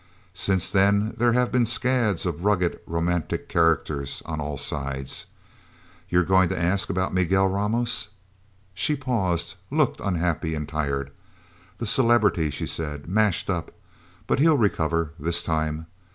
[0.33, 5.27] Since then, there have been scads of rugged, romantic characters on all sides...
[6.09, 8.07] You're going to ask about Miguel Ramos."
[8.73, 11.11] She paused, looked unhappy and tired.
[11.77, 13.07] "The celebrity," she said.
[13.07, 13.75] "Mashed up.
[14.25, 15.85] But he'll recover this time.